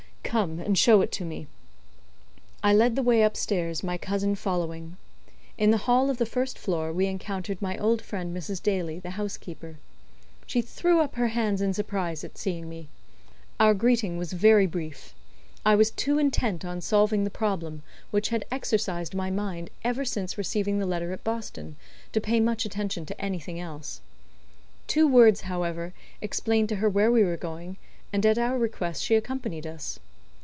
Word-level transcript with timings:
"Come 0.31 0.59
and 0.61 0.77
show 0.77 1.01
it 1.01 1.11
to 1.13 1.25
me." 1.25 1.47
I 2.63 2.73
led 2.73 2.95
the 2.95 3.03
way 3.03 3.21
upstairs, 3.21 3.83
my 3.83 3.97
cousin 3.97 4.35
following. 4.35 4.95
In 5.57 5.71
the 5.71 5.79
hall 5.89 6.09
on 6.09 6.15
the 6.15 6.25
first 6.25 6.57
floor 6.57 6.93
we 6.93 7.07
encountered 7.07 7.61
my 7.61 7.77
old 7.77 8.01
friend 8.01 8.33
Mrs. 8.33 8.63
Daly, 8.63 8.97
the 8.97 9.09
housekeeper. 9.19 9.75
She 10.47 10.61
threw 10.61 11.01
up 11.01 11.15
her 11.15 11.29
hands 11.29 11.61
in 11.61 11.73
surprise 11.73 12.23
at 12.23 12.37
seeing 12.37 12.69
me. 12.69 12.87
Our 13.59 13.73
greeting 13.73 14.17
was 14.17 14.31
very 14.31 14.65
brief; 14.65 15.13
I 15.65 15.75
was 15.75 15.91
too 15.91 16.17
intent 16.17 16.63
on 16.63 16.79
solving 16.79 17.25
the 17.25 17.29
problem 17.29 17.83
which 18.11 18.29
had 18.29 18.45
exercised 18.49 19.13
my 19.13 19.29
mind 19.29 19.69
ever 19.83 20.05
since 20.05 20.37
receiving 20.37 20.79
the 20.79 20.85
letter 20.85 21.11
at 21.11 21.25
Boston, 21.25 21.75
to 22.13 22.21
pay 22.21 22.39
much 22.39 22.63
attention 22.63 23.05
to 23.07 23.21
anything 23.21 23.59
else. 23.59 23.99
Two 24.87 25.09
words, 25.09 25.41
however, 25.41 25.93
explained 26.21 26.69
to 26.69 26.77
her 26.77 26.87
where 26.89 27.11
we 27.11 27.21
were 27.25 27.35
going, 27.35 27.75
and 28.13 28.25
at 28.25 28.37
our 28.37 28.57
request 28.57 29.03
she 29.03 29.15
accompanied 29.15 29.67
us. 29.67 29.99